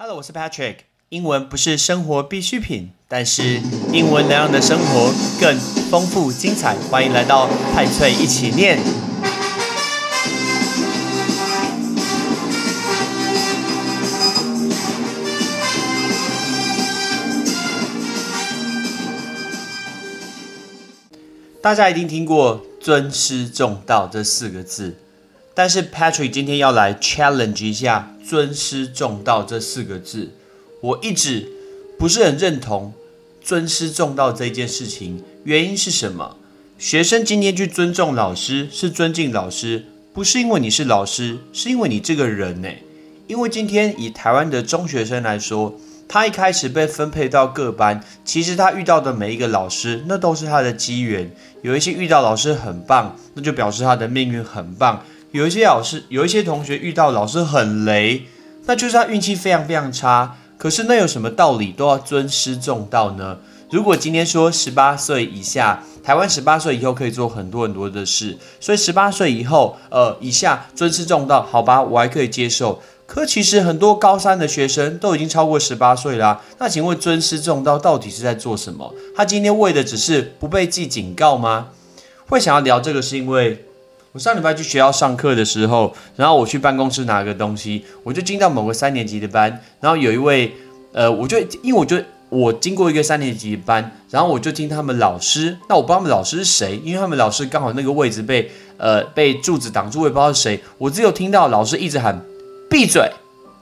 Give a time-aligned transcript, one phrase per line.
[0.00, 0.76] Hello，我是 Patrick。
[1.08, 3.60] 英文不是生活必需品，但是
[3.92, 5.58] 英文能让你的生活更
[5.90, 6.76] 丰富精彩。
[6.88, 8.78] 欢迎来到派翠一起念。
[21.60, 24.96] 大家一定听过“尊师重道”这四个字，
[25.54, 30.28] 但是 Patrick 今天要来 challenge 一下“尊师重道”这四个字。
[30.82, 31.48] 我一直
[31.98, 32.92] 不是很认同
[33.40, 36.36] “尊师重道”这件事情，原因是什么？
[36.78, 42.68] 学生今天去尊重老师，是尊敬老师，不是因为你是老师，是因为你这个人呢。
[43.26, 51.30] 因为今天以台湾的中学生来说，他一开始被分配到各班，其实他遇到的每一个老师，那都是他的机缘。
[51.62, 58.24] 有一些遇到老师很棒，那就表示他的命运很棒；有一些老师，有一些同学遇到老师很雷，
[58.64, 60.36] 那就是他运气非常非常差。
[60.56, 63.38] 可是那有什么道理都要尊师重道呢？
[63.70, 72.80] 如果今天说十八岁以下，台湾十八岁以后可以做很多很多的事，所以十八岁以后，呃，以下尊师重道，好吧，我还可以接受。
[73.06, 76.42] 可其实很多高三的学生都已经超过十八岁啦。
[76.58, 78.94] 那请问尊师重道到底是在做什么？
[79.14, 81.68] 他今天为的只是不被记警告吗？
[82.26, 83.66] 会想要聊这个是因为
[84.18, 90.52] 上礼拜去学校上课的时候，然后我去办公室拿个东西，我就进到某个三年级的班，然后有一位
[90.92, 91.96] 呃，我就因为我就
[92.28, 102.20] 我经过一个三年级的班，然后我就听他们老师，那我不知道他们老师是谁，因为他们老师刚好那个位置被呃被柱子挡住，我也不知道是谁，我只有听到老师一直喊。
[102.70, 103.10] 闭嘴！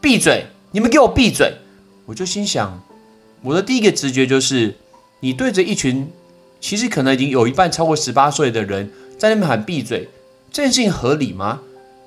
[0.01, 0.47] 闭嘴！
[0.73, 1.53] 你们给我闭嘴！
[2.07, 2.83] 我就心想，
[3.43, 4.75] 我的第一个直觉就是，
[5.21, 6.11] 你对着一群
[6.61, 10.09] 其实可能已经有一半超过十八岁的人在那边喊闭嘴，
[10.57, 11.61] 这件事情合理吗？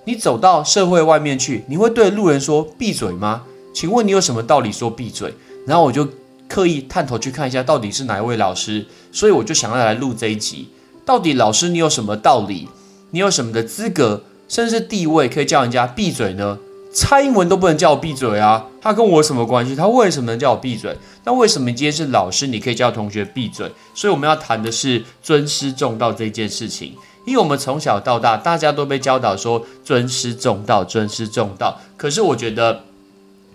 [0.05, 3.43] 你走到社会外面去，你会对路人说闭嘴吗？
[3.75, 5.35] 请问你有什么道理说闭嘴？
[5.67, 6.07] 然后我就
[6.47, 10.67] 刻意探头去看一下，到底是哪一位老师，所以我就想要来录这一集。
[11.05, 12.67] 到底老师你有什么道理？
[13.11, 16.57] 你有什么的资格，甚至是地位，可以叫人家闭嘴呢？
[16.91, 18.65] 蔡英文都不能叫我闭嘴啊！
[18.81, 19.75] 他跟我有什么关系？
[19.75, 20.97] 他为什么能叫我闭嘴？
[21.23, 23.71] 那为什么今天是老师，你可以叫同学闭嘴？
[23.93, 26.95] 所以我们要谈的是尊师重道这件事情。
[27.25, 31.79] 因为我们从小到大，大家都被教导说尊师重道，尊师重道。
[31.95, 32.83] 可是我觉得，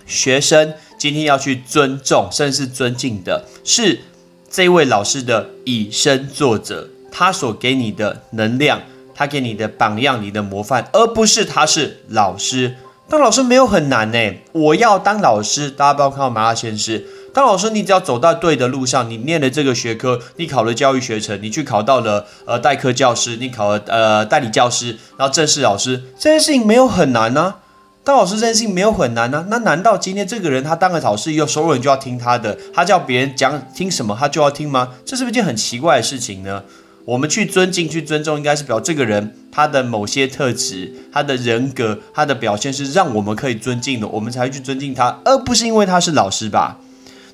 [0.06, 4.00] 学生今天要去尊重，甚至是尊敬的，是
[4.48, 8.82] 这位老师的以身作则，他所给你的能量，
[9.14, 12.76] 他给你的榜样，你的模范，而不是他是老师。
[13.08, 14.34] 当老师没有很难呢。
[14.52, 17.06] 我要当老师，大家不要看到麻辣鲜师。
[17.34, 27.56] 当老师，你只要走到对的路上，你念了这个学科，你考了教育学程，你去考到了呃代课教师，你考了呃代理教师，然后正式老师，这件事情没有很难呢。
[28.04, 29.46] 当老师这件事情没有很难呢。
[29.50, 32.56] 那难道今天这个人他当了老师以后，所有人就要听他的？
[32.72, 34.90] 他叫别人讲听什么，他就要听吗？
[35.04, 36.62] 这是不是一件很奇怪的事情呢？
[37.06, 46.78] 我们去尊敬、去尊重，应该是表这个人他的某些特质、他的人格、他的表现是让我们可以尊敬的，我们才会去尊敬他，而不是因为他是老师吧？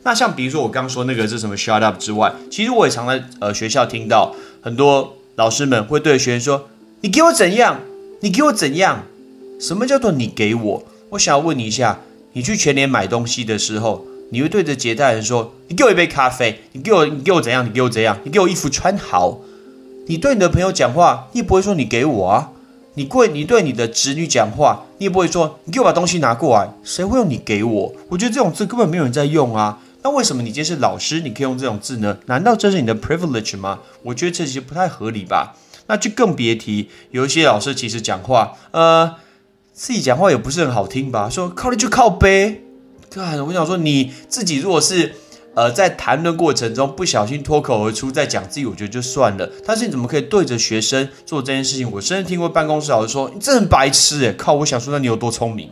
[0.02, 6.68] 那像比如说我刚说那个是什么 “shut up” 之外，其实我也常在呃学校听到很多老师们会对学生说
[7.02, 7.80] ：“你给我怎样？
[8.20, 9.04] 你给我怎样？
[9.60, 12.00] 什么叫做你给我？”我想要问你一下，
[12.32, 17.66] 你去全年买东西的时候，你会对着接待人说：“你给我一杯咖啡，你给我你给我怎样？
[17.66, 18.16] 你给我怎样？
[18.24, 19.40] 你给我衣服穿好。”
[20.08, 22.50] 你对你的朋友讲话，你也不会说你给我啊。
[22.94, 26.68] 你贵，你对你的侄女讲话，你也不会说你给我把东西拿过来。
[26.82, 27.94] 谁会用你给我？
[28.08, 29.78] 我觉得这种字根本没有人在用啊。
[30.02, 32.18] 那为什么你今天是老师，你可以用这种字呢？
[32.26, 33.80] 难道这是你的 privilege 吗？
[34.02, 35.56] 我觉得这些不太合理吧。
[35.86, 39.16] 那就更别提有一些老师其实讲话，呃，
[39.72, 41.28] 自己讲话也不是很好听吧？
[41.28, 42.64] 说靠你就靠背。
[43.10, 45.14] 看，我想说你自己如果是。
[45.52, 49.50] 呃，在谈论过程中不小心脱口而出，在讲自己，我觉得就算了。
[49.66, 51.90] 但是你怎么可以对着学生做这件事情？
[51.90, 54.54] 我甚至听过办公室老师说：“你真白痴诶，靠！
[54.54, 55.68] 我想说，那你有多聪明？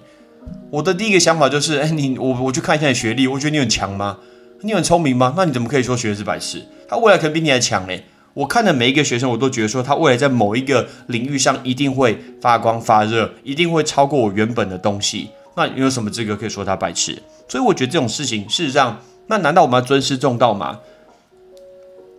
[0.70, 4.18] 我的第一个想法就是：哎，你我我去看一下你学历，我觉得你很强吗？
[4.62, 5.34] 你很聪明吗？
[5.36, 6.64] 那你怎么可以说学生是白痴？
[6.88, 8.04] 他未来可能比你还强嘞！
[8.34, 15.30] 我看的每一个学生，我都觉得说他未来在某一个领域上一定会发光发热，一定会超过我原本的东西。
[15.56, 17.20] 那你有什么资格可以说他白痴？
[17.48, 19.00] 所以我觉得这种事情事实上。
[19.30, 20.78] 那难道我们要尊师重道吗？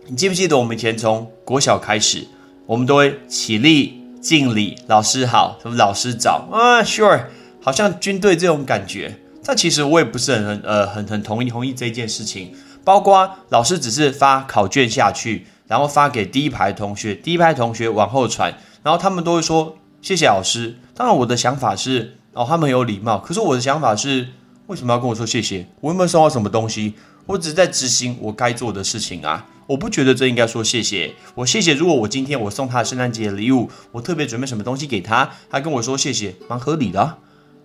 [0.06, 2.26] 你记不记得我们以前从国小开始，
[2.66, 7.24] 我们都会起立敬礼，老师好，什么老师早啊？Sure，
[7.62, 9.18] 好像军队这种感觉。
[9.44, 12.52] 但其实我也不是很很呃很很同意同意这件事情。
[12.84, 20.76] 包括老师只是发考卷下去，然后发给第一排同学，第一排同学往后传，然后他们都会说谢谢老师。
[20.94, 23.18] 当然我的想法是哦，他们有礼貌。
[23.18, 24.28] 可是我的想法是。
[24.66, 25.66] 为什么要跟我说谢谢？
[25.80, 26.94] 我有没有送到什么东西？
[27.26, 29.44] 我只是在执行我该做的事情啊！
[29.66, 31.12] 我不觉得这应该说谢谢。
[31.34, 37.18] 我谢谢，如果我今天我送他圣诞节礼物，我特别准备什么东西给他，他跟我说谢谢，蛮合理的。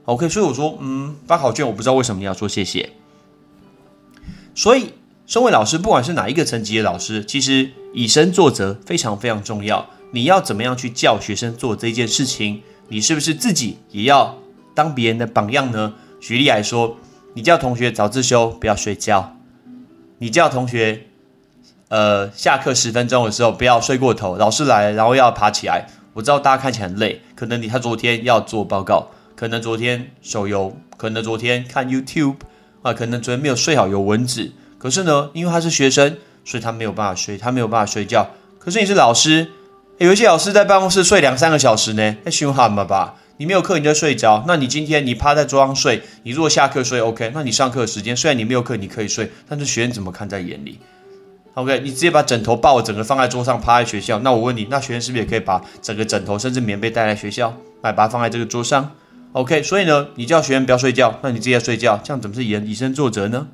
[0.05, 2.91] OK，所以我说，嗯，发考卷我不知道为什么你要说谢谢。
[4.53, 4.93] 所以，
[5.25, 9.87] 身为老师，不管是哪一个层级的老师，其实以身作则非常非常重要。
[10.11, 12.61] 你要怎么样去教学生做这件事情？
[12.89, 14.37] 你是不是自己也要
[14.75, 15.95] 当别人的榜样呢？
[16.21, 16.97] 举例来说，
[17.33, 19.35] 你叫同学早自修不要睡觉，
[20.19, 21.07] 你叫同学，
[21.89, 25.87] 呃，下课十分钟的时候不要睡过头，老师来然后要爬起来。
[26.13, 29.07] 我知道大家看起来很累，可能你他昨天要做报告。
[29.35, 32.37] 可能昨天手游，可能昨天看 YouTube
[32.81, 34.51] 啊，可能昨天没有睡好有蚊子。
[34.77, 38.29] 可是呢，因为他是学生，所以他没有办法睡，他没有办法睡觉。
[38.59, 39.47] 可是你是老师，
[39.97, 43.15] 有一些老师在办公室睡两三个小时呢，那凶悍吧？
[43.37, 50.79] 你没有课你就睡着，那你今天你趴在桌上睡，你如果下课睡 OK，那你上课时间虽然你没有课你可以睡，但是学生怎么看在眼里
[51.55, 58.89] ？OK，你直接把枕头抱整个放在桌上趴在学校，那我问你，那学生是不是也可以把整个枕头甚至棉被带来学校，来把它放在这个桌上
[59.35, 63.47] ？OK，所以呢，你叫学员不要睡觉，那你自己要睡觉，这样怎么是以以身作则呢？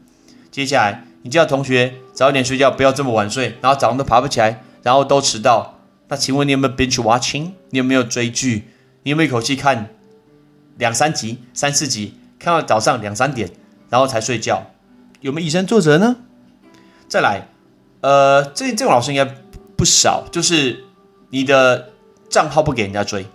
[0.51, 5.80] 接下来，你叫同学早一点睡觉，不要这么晚睡，然后早上都爬不起来，然后都迟到。
[6.07, 7.54] 那请问你有没有 binge watching？
[7.72, 8.68] 你有没有追剧？
[9.01, 9.89] 你有没有一口气看
[10.78, 13.50] 两三集、三四集，看到早上两三点，
[13.89, 14.62] 然后才睡觉？
[15.22, 16.18] 有没有以身作则呢？
[17.07, 17.48] 再来，
[18.01, 19.25] 呃，这这种老师应该
[19.75, 20.84] 不少，就是
[21.31, 21.89] 你的
[22.30, 23.25] 账号不给人家追，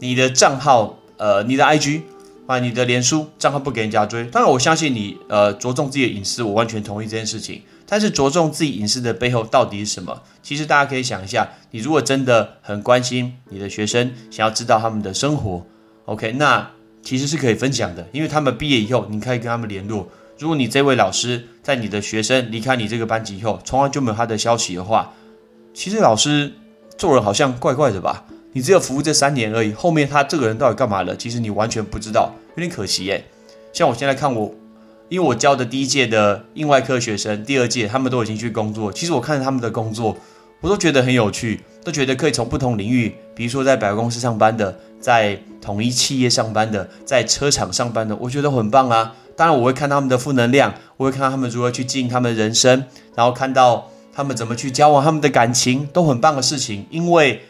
[0.00, 0.96] 你的账号。
[1.20, 2.00] 呃，你的 IG
[2.46, 7.60] 啊，你的脸书账号不给人家追，当然我相信你，呃，着重自己的隐私，我完全同意这件事情。
[7.86, 10.22] 但是着重自己隐私的背后到底是什么？
[10.42, 15.62] 其实大家可以想一下，你如果真的很关心你的学生，想要知道他们的生活
[16.06, 16.70] ，OK，那
[17.02, 20.08] 其实是可以分享的，因为他们毕业以后，你可以跟他们联络。
[20.38, 25.12] 如果你这位老师在你的学生离开你这个班级以后，从来就没有他的消息的话，
[25.74, 26.50] 其实老师
[26.96, 28.24] 做人好像怪怪的吧？
[28.52, 31.16] 你只有服务这三年而已，后面他这个人到底干嘛了？
[31.16, 33.24] 其实你完全不知道，有点可惜耶。
[33.72, 34.52] 像我现在看我，
[35.08, 38.92] 因为我教的第一届的应外科学生，第二届他们都已经去工作。
[38.92, 40.16] 其实我看着他们的工作，
[40.60, 49.14] 我都觉得很有趣，都觉得可以从不同领域，比如说在百货公司上班的，在统一企业上班的，在车厂上班的，我觉得很棒啊。
[49.36, 57.42] 当然我会看他们的负能量，我会看到他们如何去经营他们的人生，然后看到他们怎么去交往，他们的感情都很棒的事情，因为。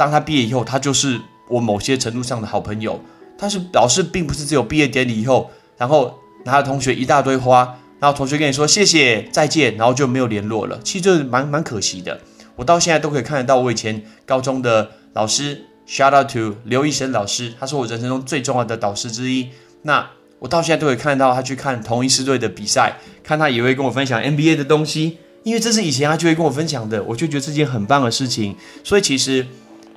[0.00, 2.98] 当他毕业以后，他就是我某些程度上的好朋友。
[3.36, 10.80] 但是老师并不是只有毕业典礼以后，然后拿了同学一大堆花，然后同学跟你说谢谢再见，然后就没有联络了。
[10.82, 12.18] 其实这蛮蛮可惜的。
[12.56, 19.50] 我到现在都可以看得到我以前高中的老师，shout out to 刘医生老师，他是我人生中最重要的导师之一。
[19.82, 20.08] 那
[20.38, 28.56] 我到现在都可以看得到他去看同一师队的比赛，看他也会跟我分享 NBA 的东西，因为这是以前他就会跟我分享的，我就觉得这件很棒的事情。
[28.82, 29.46] 所以其实。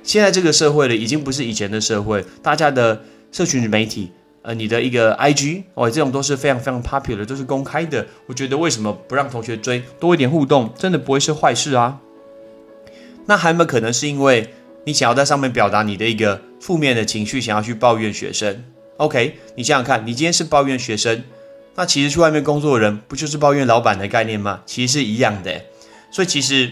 [0.04, 2.24] 现在这个社会了，已经不是以前的社会。
[2.42, 3.02] 大家的
[3.32, 4.12] 社群媒体，
[4.42, 8.06] 呃，你的一个 IG 哦，这种都是非常非常 popular，都是公开的。
[8.26, 11.98] 我觉得为什么不让同学追，多一点互动，真的不会是坏事啊？
[13.26, 14.52] 那还有没有可能是因为
[14.84, 18.62] 你想要在上面表达你的一个负面的情绪，想要去抱怨学生
[18.98, 21.24] ？OK，你想想看，你今天是抱怨学生，
[21.76, 24.60] 那其实去外面工作的人不就是抱怨老板的概念吗？
[24.66, 25.62] 其实是一样的。
[26.10, 26.70] 所以其实。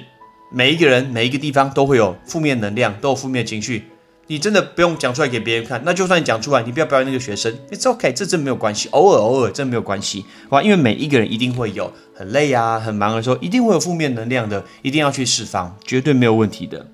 [0.55, 3.85] 每一个人每一个地方都会有负面能量，都有负面情绪。
[4.27, 5.81] 你真的不用讲出来给别人看。
[5.85, 8.89] 那就算你讲出来，你不要表扬那个学生，It's OK，这真没有关系。
[8.91, 10.63] 偶尔偶尔真没有关系，好吧？
[10.63, 16.87] 因为每一个人一定会有很累啊、很忙的时候，一定会有负面能量的，一定要去释放，绝对没有问题的。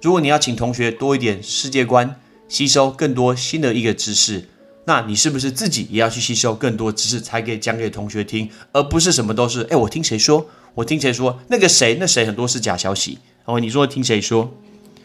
[0.00, 2.16] 如果你要请同学多一点世界观，
[2.48, 4.48] 吸收更多新的一个知识，
[4.84, 10.46] 那你是不是自己也要去吸收更多知识，才可以讲给同学听，而不是什么都是哎，我听谁说。
[10.76, 14.52] 我听谁说那个谁那谁很多是假消息，然后你说听谁说，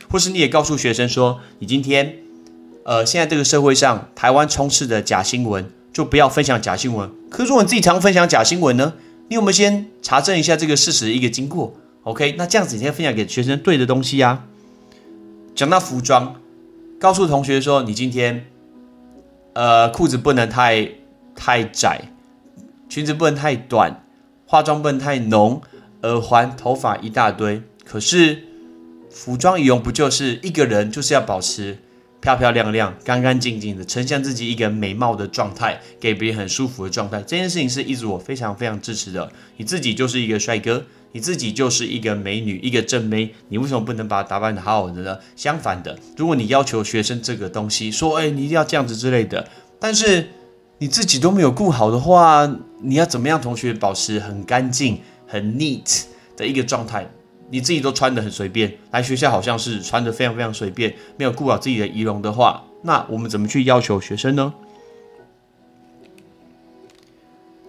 [0.10, 2.18] 或是你也告诉学生说，你今天，
[2.84, 7.10] 呃，现在这个社会上台湾充斥的假新闻，就不要分享假新闻。
[7.30, 8.94] 可是如果你自己常分享假新闻呢，
[9.30, 11.74] 你有没有先查证一下这个事实一个经过
[12.04, 14.44] ？OK，那这样子你先分享给学生对的东西呀。
[15.56, 16.36] 讲到服装，
[17.00, 18.46] 告诉同学说，你今天，
[19.54, 20.90] 呃，裤子不能太
[21.34, 22.12] 太窄，
[22.90, 24.01] 裙子不能太短。
[24.52, 25.62] 化妆不能太浓，
[26.02, 27.62] 耳环、头发一大堆。
[27.86, 28.44] 可是
[29.10, 31.78] 服装仪容不就是一个人就是要保持
[32.20, 37.22] 漂漂亮亮、干干净净的，呈现自己一个美貌的状态，给别人很舒服的状态。
[37.22, 39.32] 这件事情是一直我非常非常支持的。
[39.56, 45.18] 你自己就是一个帅哥，你自己就是一个美女，一个正妹，你为什么不能把它打扮的好好的呢？
[45.38, 49.48] 相反的，如果你要求学生这个东西，说哎你一定要这样子之类的，
[49.80, 50.28] 但是。
[50.84, 56.04] 你自己都没有顾好的话，你要怎么样同学保持很干净、很 neat
[56.36, 57.08] 的一个状态？
[57.50, 64.54] 你自己都穿的很随便，来学校好像是穿的非常非常随便，没有顾好自己的仪容的话，那我们怎么去要求学生呢？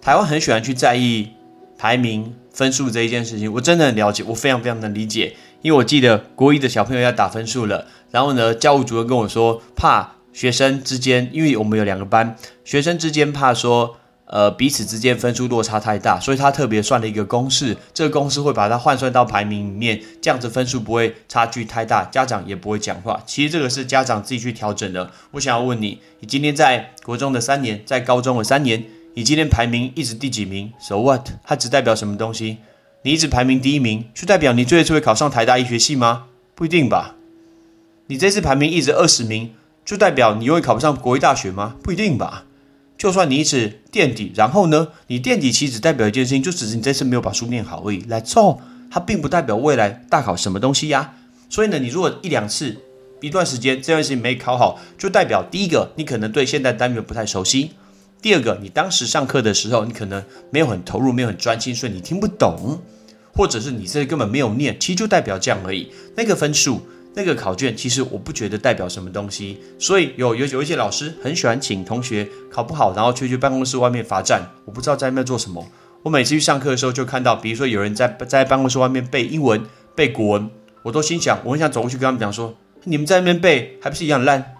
[0.01, 1.31] 台湾很喜欢去在意
[1.77, 10.13] 排名分数这一件事情，我真的很了解，我非常非常能理解，因为我记得国一的小朋友要打分数了，然后呢，教务主任跟我说怕。
[10.33, 23.21] 学生之间，因为我们有两个班，学生之间怕说，呃，彼此之间分数落差太大，所以他特别算了一个公式，这个公式会把它换算到排名里面，这样子分数不会差距太大，家长也不会讲话。
[23.25, 25.11] 其实这个是家长自己去调整的。
[25.31, 31.29] 我想要问你，你今天在国中的三年，在高中的三年，你今天排名一直第几名？So what？
[31.43, 32.57] 它只代表什么东西？
[33.03, 36.25] 你一直排名第一名，就代表你这次会考上台大医学系吗？
[36.55, 37.15] 不一定吧。
[38.07, 39.53] 你这次排名一直二十名。
[39.85, 41.75] 就代表你又会考不上国立大学吗？
[41.83, 42.45] 不一定吧。
[43.03, 47.99] 就算你一直垫底，然后呢，你垫底其实代表一件事情，就只是你这次没有把书念好而已。
[48.07, 51.13] 来错，它并不代表未来大考什么东西呀。
[51.49, 52.77] 所以呢，你如果一两次
[53.19, 57.71] 一段时间这件事情没考好，就代表第一个你可能对现代单元不太熟悉，
[58.21, 62.81] 第二个你当时上课的时候你可能没有很投入，没有很专心，所以你听不懂，
[63.33, 65.91] 或者是你这根本没有念，其实就代表这样而已。
[66.15, 66.81] 那个分数。
[67.15, 74.49] 那个考卷其实我不觉得代表什么东西，所以有有有一些老师很喜欢请同学考不好，然后去去办公室外面罚站。
[74.65, 75.65] 我不知道在那边做什么。
[76.01, 79.63] 我每次去上课的时候就看到，比如说有人在在办公室外面背英文、
[79.95, 80.49] 背古文，
[80.81, 84.55] 我都心想，我很想走过去跟他们讲说：你们在那边背还不是一样烂，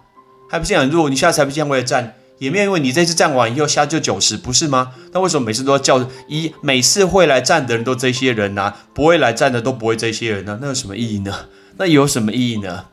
[0.50, 1.10] 还不是一样弱？
[1.10, 2.16] 你下次还不是一样为了站？
[2.40, 4.92] 也没有因为你这次站完以后下就九十，不是吗？
[5.14, 8.74] 那为什么每次都要叫一每次会来站的人都这些人呢？
[8.94, 10.60] 不会来站的都不会这些人呢？
[10.62, 11.34] 那有什么意义呢？
[11.78, 12.86] 那有什么意义呢？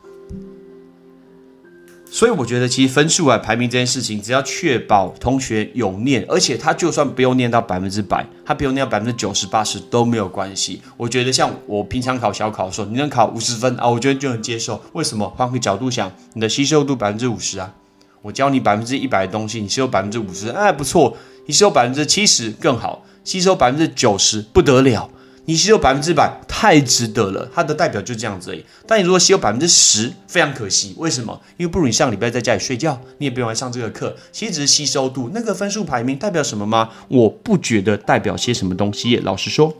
[2.13, 10.81] 所以我觉得，其实分数啊、排名这件事情，只要确保同学有念，而且他就算不用念到百分之百，他不用念到百分之九十八十都没有关系。
[10.97, 14.81] 我觉得，像我平常考小考的时候，你能考五十分啊，我觉得就能接受。
[14.91, 15.29] 为什么？
[15.37, 17.73] 换个角度想，你的吸收度百分之五十啊，
[18.21, 21.15] 我教你百分之一百的东西，你吸收百分之五十，哎，不错。
[21.45, 25.09] 你吸收百分之七十更好，吸收百分之九十不得了。
[25.45, 28.63] 你吸收百分之百太值得了，它的代表就这样子而已。
[28.87, 30.93] 但你如果吸收百分之十，非常可惜。
[30.97, 31.41] 为什么？
[31.57, 34.15] 因为不如你上礼拜在家里睡觉，你也不用来上这个课。
[34.31, 36.91] 其实只是吸收度，那个分数排名代表什么吗？
[37.07, 39.17] 我不觉得代表些什么东西。
[39.17, 39.75] 老实说，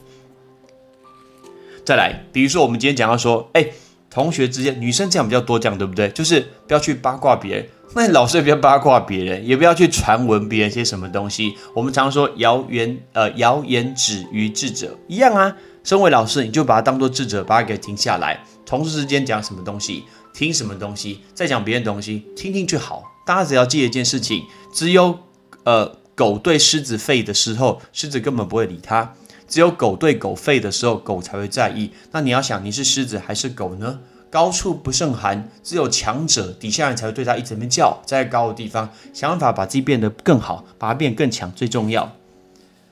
[1.86, 3.68] 再来，比如说我们今天讲到说，哎，
[4.12, 6.10] 同学之间，女生这样比较多，这样对不对？
[6.10, 7.68] 就是不要去八卦别人。
[7.94, 11.54] 那老师也不要八卦别人，也不要去传闻别人些什么东西。
[11.74, 15.56] 我们常说谣言，呃，谣言止于智者一样啊。
[15.84, 18.40] 身为老师，你就把它当做智者，把它给停下来。
[18.66, 20.04] 同事之间讲什么东西，
[20.34, 23.04] 听什么东西，在讲别人东西，听听就好。
[23.26, 25.18] 大家只要记一件事情：只有
[25.64, 29.14] 呃狗对狮子吠的时候，狮子根本不会理它；
[29.52, 31.92] 只有狗对狗吠的时候，狗才会在意。
[32.14, 34.00] 那你要想，你是狮子还是狗呢？
[34.30, 38.02] 高处不胜寒，只有强者，底下人才会对他一直在叫。
[38.06, 42.14] 在高的地方，想办法把自己变得更好，把它变更强最重要。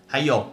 [0.06, 0.48] 还有，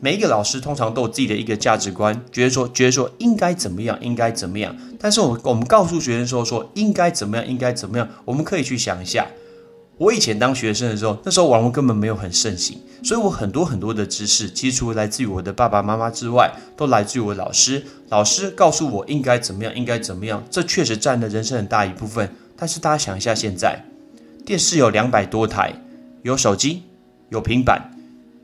[0.00, 4.74] 每一个老师通常都有自己的一个价值观，觉得说，觉得说应该怎么样，应该怎么样。
[4.98, 9.26] 但是，我我们告诉学生说，说应该怎么样，应该怎么样，我们可以去想一下。
[10.00, 17.84] 我以前当学生的时候，那时候网络根本没有很盛行，所以我很多很多的知识，其实除了来自于我的爸爸妈妈之外，都来自于我老师。
[18.08, 22.34] 老师告诉我应该怎么样，应该怎么样，这确实占了人生很大一部分。
[22.56, 23.84] 但是大家想一下，现在
[24.46, 25.74] 电视有两百多台，
[26.22, 26.84] 有手机，
[27.28, 27.90] 有平板，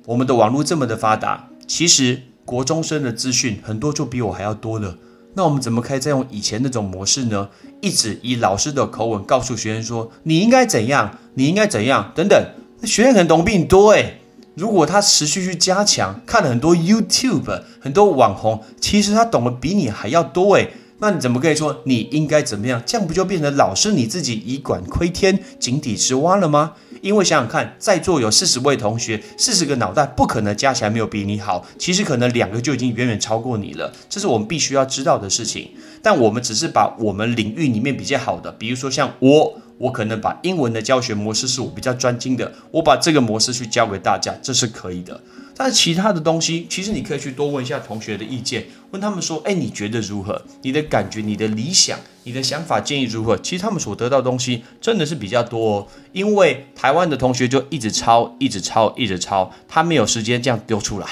[0.04, 4.98] 我们的网络这么的发达，其实国中生的资讯很多就比我还要多了。
[5.37, 7.50] 那我们怎么可以再用以前那种模式呢？
[7.83, 12.43] 一直以老师的口吻告诉学生说：“你应该怎样，你应该怎样，等等。”
[12.81, 14.23] 那学生可能懂比你多诶。
[14.55, 20.71] 如果他持续去加强，看了很多 YouTube，很多网红，其实他懂得比你还要多诶。
[21.00, 22.83] 那你怎么可以说你应该怎么样？
[22.87, 26.73] 这样不就变成老师你自己以管窥天、井底之蛙了吗？
[27.02, 31.64] 因为想想看，在座有四十位同学，四十个脑袋不可能加起来没有比你好。
[31.78, 35.70] 其实可能两个就已经远远超过你了，这是我们必须要知道的事情。
[36.02, 45.20] 但我们只是把我们领域里面比较好的，比如说像我，我可能把英文的教学模式是我比较专精的，我把这个模式去教给大家，这是可以的。
[45.58, 50.42] 但是其他的东西，其实你可以去多问一下同学的意见，问他们说：“哎，你觉得如何？
[50.60, 61.06] 你的感觉、你的理想、你的想法、建议如何？”其实他们所得到的东西真的是比较多，哦，因为台湾的同学就一直抄、一直抄、一直抄，他没有时间这样丢出来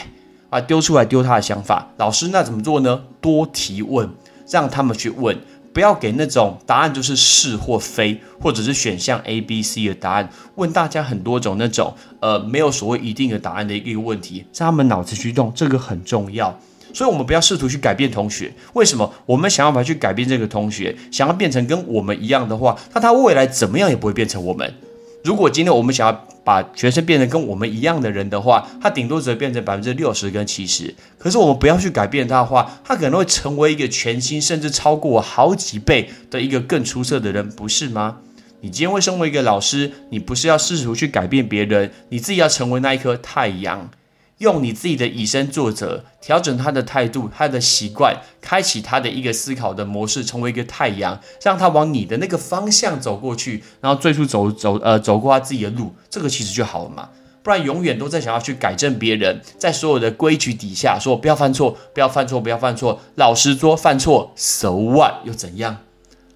[0.50, 1.90] 啊，丢出来丢他的想法。
[1.96, 3.02] 老师那怎么做呢？
[3.22, 4.10] 多提问，
[4.50, 5.38] 让他们去问，
[5.74, 16.56] 不要给那种答案就是是或非，或者是选项 A、B、C 的答案，问大家很多种那种呃没有所谓一定的答案的一个问题，让他们脑子去动，这个很重要。
[16.94, 18.54] 所以，我们不要试图去改变同学。
[18.74, 19.12] 为什么？
[19.26, 24.72] 我们想要把去改变这个同学，想要变成跟我们一样的话，那他未来怎么样也不会变成我们。
[25.24, 30.94] 如果今天我们想要把学生变成跟我们一样的人的话，他顶多只会变成百分之六十跟七十。
[31.16, 38.18] 可是我们不要去改变他的话，他可能会成为一个全新，甚至超过我好几倍的一个更出色的人，不是吗？
[38.60, 43.88] 你今天会身为一个老师，你不是要试图去改变别人，你自己要成为那一颗太阳。
[44.38, 57.08] 用你自己的以身作则，调整他的态度、他的习惯，开启他的一个思考的模式，成为一个太阳，让他往你的那个方向走过去，然后最初走走呃走过他自己的路，这个其实就好了嘛。
[57.42, 63.00] 不然永远都在想要去改正别人，在所有的规矩底下说不要犯错，不要犯错，不要犯错。
[63.16, 65.76] 老实说，犯错，so what 又怎样？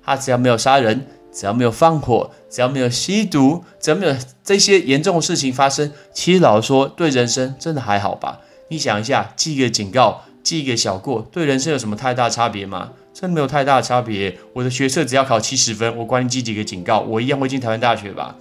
[0.04, 1.06] 他只要没有杀人。
[1.38, 8.40] 只要没有放火，只要没有吸毒，只要没有这些严重的事情发生，其实老实说，对人生真的还好吧？
[8.70, 12.90] 你想一下，记一个警告，记一个小过，对人生有什么太大差别吗？
[13.14, 14.36] 真的没有太大的差别。
[14.54, 18.34] 我的学测只要考七十分，我管你记几个警告，我一样会进台湾大学吧？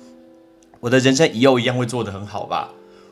[0.79, 2.69] 我的人生以后一样会做得很好吧？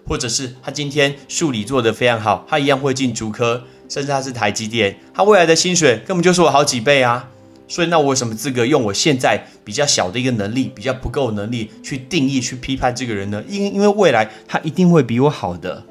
[0.07, 7.29] 或者是他今天数理做得非常好，他一样会进竹科，甚至他是台积电，他未来的薪水根本就是我好几倍啊！
[7.67, 13.43] 所以，那我有什么资格用我现在比较小的一个能力、比较不够能力去定义、去批判这个人呢？
[13.47, 15.83] 因因为未来他一定会比我好的。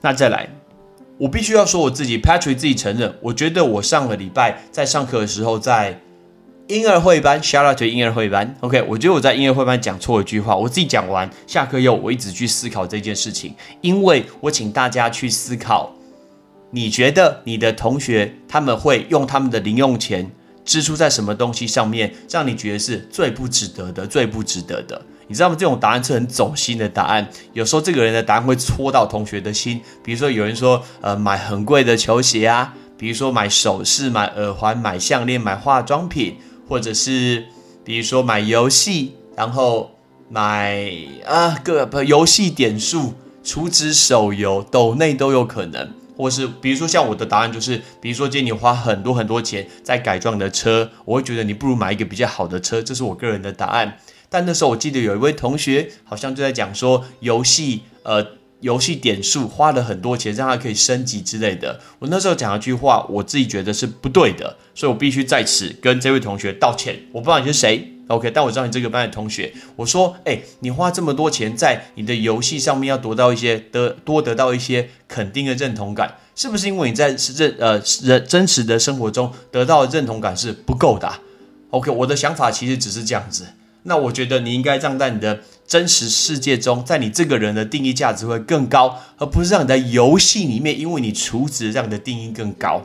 [0.00, 0.48] 那再来，
[1.18, 6.00] 我必须要说我自己，Patrick 自己承认，我觉得我上个礼拜在上课的时候，在
[6.68, 15.94] 婴儿会班，shout out to 婴儿会班，OK，我觉得我在婴儿会班讲错一句话，我自己讲完下课后，我一直去思考这件事情，因为我请大家去思考。
[16.74, 20.28] 你觉得你的同学他们会用他们的零用钱
[20.64, 25.00] 支出在什么东西上面，让你觉得是最不值得的、最不值得的？
[25.28, 25.56] 你知道吗？
[25.56, 27.28] 这种答案是很走心的答案。
[27.52, 29.80] 有时候这个人的答案会戳到同学的心。
[30.02, 36.36] 比如说有人说，呃，买很贵的球鞋啊，比如说买首饰、买耳环、买项链、买化妆品，
[36.68, 37.44] 或者是
[37.84, 39.92] 比如说买游戏，然后
[40.28, 40.90] 买
[41.24, 45.88] 啊个不游戏点数、储值手游、抖内都有可能。
[46.16, 53.98] 或是比如说像我的答案就是，比如说今天你花很多很多钱在改装的车，我会觉得你不如买一个比较好的车，这是我个人的答案。
[54.28, 58.26] 但那时候我记得有一位同学好像就在讲说，游戏呃
[58.64, 61.78] 游戏点数花了很多钱，让他可以升级之类的。
[61.98, 66.98] 我那时候讲一句话，我自己觉得是不对的，所以我必须在此跟这位同学道歉。
[67.12, 67.90] 我不知道你是谁。
[68.08, 81.10] OK，但我知道你这个班的同学，我说，哎，你花这么多钱在你的游戏上面，要得到一些得多得到一些肯定的认同感，是不是因为你在认呃人真实的生活中得到的认同感是不够的
[81.68, 83.46] ？OK，我的想法其实只是这样子。
[83.84, 92.82] 那我觉得你应该站在你的真实世界中，在你这个人的定义价值会更高，而不是让你在游戏里面因为你储值让你的定义更高。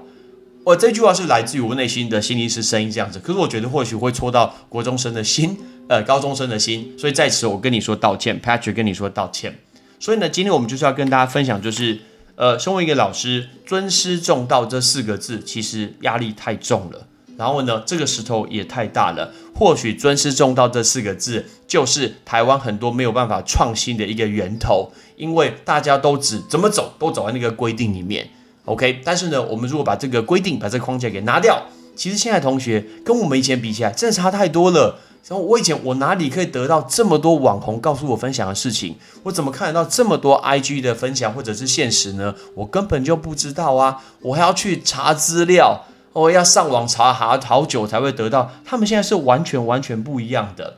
[0.66, 9.60] 我这句话是来自于我内心的心理师声音这样子，可是我觉得或许会戳到国中生的心，呃，高中生的心，所以在此我跟你说道歉，Patrick 跟你说道歉。
[10.00, 12.00] 所以呢，今天我们就是要跟大家分享，就是
[12.36, 17.08] 呃，身为一个老师，尊师重道这四个字其实压力太重了，
[17.40, 19.32] 然后呢，这个石头也太大了。
[19.56, 28.30] 或许尊师重道这四个字就是台湾很多没有办法创新的一个源头，因为大家都只怎么走都走在那个规定里面。
[28.66, 31.64] OK，但是呢，我们如果把这个规定、把这个框架给拿掉，
[31.96, 35.00] 其实现在同学跟我们以前比起来，真的差太多了。
[35.28, 38.96] 然后我以前我哪里可以得到这么多网红告诉我分享的事情？
[39.24, 42.36] 我怎么看得到这么多 IG 的分享或者是现实呢？
[42.56, 44.02] 我根本就不知道啊！
[44.22, 48.52] 我还要去查资料，我要上网查好好久才会得到。
[48.66, 50.78] 他们现在是完全完全不一样的。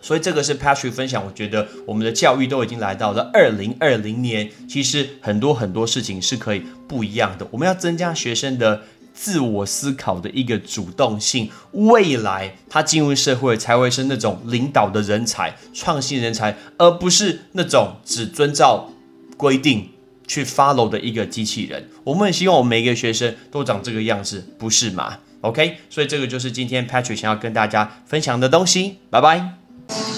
[0.00, 7.46] 所以这个是 Patrick 分享，我觉得我们的教育都已经来到了二零二零年，其实很多很多事情是可以不一样的。
[7.50, 8.82] 我们要增加学生的
[9.12, 18.90] 自我思考的一个主动性，未来他进入社会才会是那种领导的人才、创新人才，而不是那种只遵照
[19.36, 19.90] 规定
[20.28, 21.88] 去 follow 的一个机器人。
[22.04, 28.98] 我们很希望我们每一个学生都长这个样子，不是吗？OK，所以这个就是今天 Patrick 想要跟大家分享的东西。
[29.10, 30.17] 拜拜。